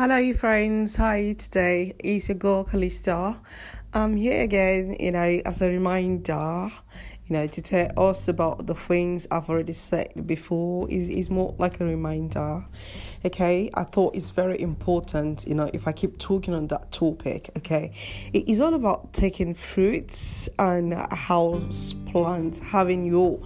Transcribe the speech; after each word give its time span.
Hello, 0.00 0.32
friends. 0.32 0.96
Hi, 0.96 1.34
today 1.34 1.94
is 1.98 2.30
your 2.30 2.38
girl 2.38 2.64
Calista. 2.64 3.36
I'm 3.92 4.16
here 4.16 4.40
again, 4.40 4.96
you 4.98 5.12
know, 5.12 5.42
as 5.44 5.60
a 5.60 5.68
reminder, 5.68 6.70
you 7.30 7.36
know, 7.36 7.46
to 7.46 7.62
tell 7.62 7.88
us 7.96 8.26
about 8.26 8.66
the 8.66 8.74
things 8.74 9.28
I've 9.30 9.48
already 9.48 9.72
said 9.72 10.26
before. 10.26 10.90
Is 10.90 11.08
is 11.08 11.30
more 11.30 11.54
like 11.58 11.80
a 11.80 11.84
reminder. 11.84 12.64
Okay, 13.24 13.70
I 13.74 13.84
thought 13.84 14.16
it's 14.16 14.32
very 14.32 14.60
important, 14.60 15.46
you 15.46 15.54
know, 15.54 15.70
if 15.72 15.86
I 15.86 15.92
keep 15.92 16.18
talking 16.18 16.54
on 16.54 16.66
that 16.68 16.90
topic. 16.90 17.50
Okay, 17.58 17.92
it 18.32 18.48
is 18.48 18.60
all 18.60 18.74
about 18.74 19.12
taking 19.12 19.54
fruits 19.54 20.48
and 20.58 20.92
house 21.12 21.94
plants, 22.06 22.58
having 22.58 23.04
your 23.06 23.40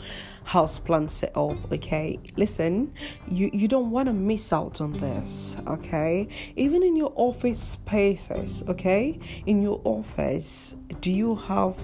house 0.44 0.78
plan 0.78 1.08
set 1.08 1.34
up 1.38 1.56
okay 1.72 2.18
listen 2.36 2.92
you 3.28 3.48
you 3.54 3.66
don't 3.66 3.90
want 3.90 4.06
to 4.06 4.12
miss 4.12 4.52
out 4.52 4.78
on 4.82 4.92
this 4.92 5.56
okay 5.66 6.28
even 6.56 6.82
in 6.82 6.94
your 6.94 7.10
office 7.16 7.58
spaces 7.58 8.62
okay 8.68 9.18
in 9.46 9.62
your 9.62 9.80
office 9.84 10.76
do 11.00 11.10
you 11.10 11.34
have 11.34 11.74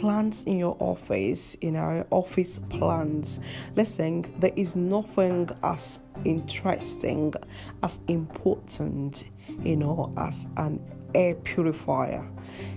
plants 0.00 0.42
in 0.44 0.58
your 0.58 0.76
office 0.80 1.56
you 1.60 1.72
know 1.72 2.06
office 2.10 2.60
plants. 2.70 3.40
Listen 3.74 4.24
there 4.38 4.52
is 4.56 4.76
nothing 4.76 5.48
as 5.62 6.00
interesting 6.24 7.32
as 7.82 7.98
important 8.08 9.30
you 9.62 9.76
know 9.76 10.12
as 10.16 10.46
an 10.56 10.80
air 11.16 11.34
purifier. 11.34 12.28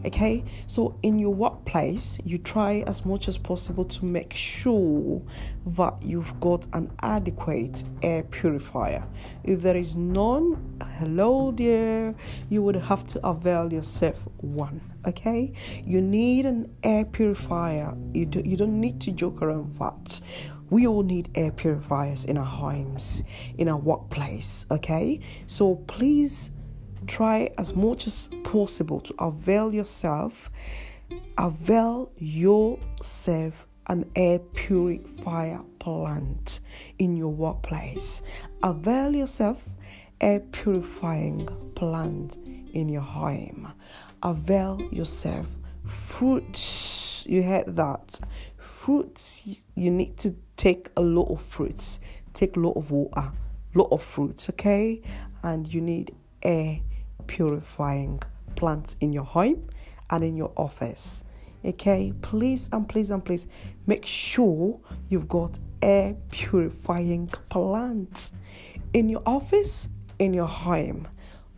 Okay, 0.05 0.43
so 0.65 0.97
in 1.03 1.19
your 1.19 1.33
workplace, 1.33 2.19
you 2.23 2.37
try 2.37 2.83
as 2.87 3.05
much 3.05 3.27
as 3.27 3.37
possible 3.37 3.83
to 3.83 4.05
make 4.05 4.33
sure 4.33 5.21
that 5.65 6.01
you've 6.01 6.39
got 6.39 6.65
an 6.73 6.91
adequate 7.01 7.83
air 8.01 8.23
purifier. 8.23 9.05
If 9.43 9.61
there 9.61 9.75
is 9.75 9.95
none, 9.95 10.79
hello 10.97 11.51
dear, 11.51 12.15
you 12.49 12.63
would 12.63 12.77
have 12.77 13.05
to 13.07 13.27
avail 13.27 13.71
yourself 13.71 14.25
one. 14.37 14.81
Okay, 15.05 15.53
you 15.85 16.01
need 16.01 16.45
an 16.45 16.73
air 16.81 17.05
purifier. 17.05 17.95
You 18.13 18.25
do, 18.25 18.41
you 18.43 18.57
don't 18.57 18.79
need 18.79 19.01
to 19.01 19.11
joke 19.11 19.41
around 19.41 19.73
that 19.79 20.21
we 20.69 20.85
all 20.85 21.01
need 21.01 21.29
air 21.35 21.51
purifiers 21.51 22.25
in 22.25 22.37
our 22.37 22.45
homes, 22.45 23.23
in 23.57 23.67
our 23.67 23.77
workplace, 23.77 24.67
okay? 24.69 25.19
So 25.47 25.77
please 25.87 26.51
try 27.07 27.49
as 27.57 27.75
much 27.75 28.07
as 28.07 28.29
possible 28.43 28.99
to 29.01 29.13
avail 29.19 29.73
yourself, 29.73 30.49
avail 31.37 32.11
yourself 32.17 33.67
an 33.87 34.09
air 34.15 34.39
purifier 34.39 35.61
plant 35.79 36.59
in 36.99 37.17
your 37.17 37.33
workplace. 37.33 38.21
Avail 38.61 39.15
yourself 39.15 39.69
air 40.21 40.39
purifying 40.39 41.47
plant 41.75 42.37
in 42.73 42.89
your 42.89 43.01
home. 43.01 43.73
Avail 44.21 44.81
yourself 44.91 45.49
fruits. 45.85 47.25
You 47.27 47.43
heard 47.43 47.75
that. 47.75 48.19
Fruits, 48.57 49.59
you 49.75 49.91
need 49.91 50.17
to 50.17 50.35
take 50.55 50.89
a 50.97 51.01
lot 51.01 51.31
of 51.31 51.41
fruits, 51.41 51.99
take 52.33 52.57
a 52.57 52.59
lot 52.59 52.73
of 52.75 52.91
water, 52.91 53.31
lot 53.73 53.89
of 53.91 54.03
fruits, 54.03 54.49
okay? 54.49 55.01
And 55.43 55.71
you 55.73 55.81
need 55.81 56.15
air 56.43 56.79
purifying 57.27 58.21
plants 58.55 58.95
in 58.99 59.13
your 59.13 59.23
home 59.23 59.67
and 60.09 60.23
in 60.23 60.35
your 60.35 60.51
office. 60.57 61.23
Okay, 61.63 62.13
please 62.21 62.69
and 62.71 62.87
please 62.87 63.11
and 63.11 63.23
please 63.23 63.47
make 63.85 64.05
sure 64.05 64.79
you've 65.09 65.27
got 65.27 65.59
air 65.81 66.15
purifying 66.31 67.27
plants 67.49 68.31
in 68.93 69.09
your 69.09 69.21
office, 69.25 69.89
in 70.19 70.33
your 70.33 70.47
home. 70.47 71.07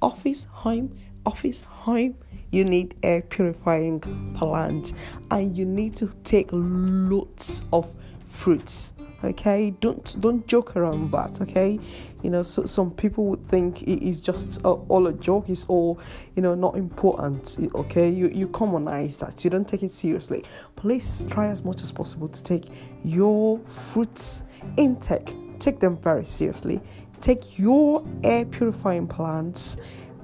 Office, 0.01 0.47
home, 0.51 0.97
office, 1.25 1.61
home. 1.61 2.15
You 2.51 2.65
need 2.65 2.95
air 3.03 3.21
purifying 3.21 3.99
plants 4.35 4.93
and 5.29 5.57
you 5.57 5.65
need 5.65 5.95
to 5.97 6.11
take 6.23 6.49
lots 6.51 7.61
of 7.71 7.93
fruits 8.25 8.93
okay? 9.23 9.71
Don't 9.81 10.19
don't 10.19 10.45
joke 10.47 10.75
around 10.75 11.11
that 11.11 11.41
okay? 11.41 11.79
You 12.21 12.29
know 12.29 12.43
so 12.43 12.65
some 12.65 12.91
people 12.91 13.25
would 13.25 13.45
think 13.47 13.83
it 13.83 14.07
is 14.07 14.21
just 14.21 14.63
all 14.65 15.07
a 15.07 15.13
joke 15.13 15.49
it's 15.49 15.65
all 15.65 15.99
you 16.35 16.41
know 16.41 16.55
not 16.55 16.75
important 16.75 17.57
okay? 17.75 18.09
You 18.09 18.29
you 18.29 18.47
commonize 18.47 19.17
that 19.17 19.43
you 19.43 19.49
don't 19.49 19.67
take 19.67 19.83
it 19.83 19.91
seriously. 19.91 20.43
Please 20.75 21.25
try 21.29 21.47
as 21.47 21.63
much 21.63 21.81
as 21.81 21.91
possible 21.91 22.27
to 22.27 22.43
take 22.43 22.65
your 23.03 23.59
fruits 23.67 24.43
intake 24.77 25.35
take 25.61 25.79
them 25.79 25.95
very 25.97 26.25
seriously. 26.25 26.81
Take 27.21 27.59
your 27.59 28.03
air 28.23 28.45
purifying 28.45 29.07
plants 29.07 29.77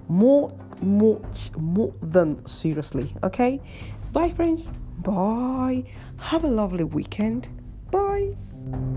more 0.09 0.51
much 0.81 1.51
more 1.57 1.93
than 2.01 2.45
seriously 2.45 3.13
okay? 3.23 3.61
Bye 4.11 4.31
friends. 4.31 4.73
Bye. 4.99 5.85
Have 6.19 6.43
a 6.43 6.47
lovely 6.47 6.83
weekend. 6.83 7.49
Bye 7.91 8.35
Thank 8.71 8.96